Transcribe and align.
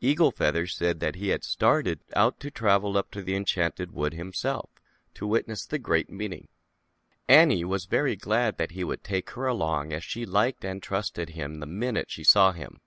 Eagle 0.00 0.30
Feather 0.30 0.66
said 0.66 1.02
he 1.16 1.28
had 1.28 1.44
started 1.44 2.00
out 2.14 2.40
to 2.40 2.50
travel 2.50 2.96
up 2.96 3.10
to 3.10 3.20
the 3.20 3.36
Enchanted 3.36 3.90
Wood 3.92 4.14
himself 4.14 4.70
to 5.12 5.26
witness 5.26 5.66
the 5.66 5.78
Great 5.78 6.08
Meeting. 6.08 6.48
Annie 7.28 7.62
was 7.62 7.84
very 7.84 8.16
glad 8.16 8.56
that 8.56 8.70
he 8.70 8.82
would 8.82 9.04
take 9.04 9.28
her 9.32 9.46
along 9.46 9.92
as 9.92 10.02
she 10.02 10.24
liked 10.24 10.64
and 10.64 10.82
trusted 10.82 11.28
him 11.28 11.60
the 11.60 11.66
minute 11.66 12.10
she 12.10 12.24
saw 12.24 12.52
him. 12.52 12.80